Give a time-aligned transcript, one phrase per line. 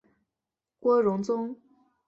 [0.79, 1.55] 郭荣宗。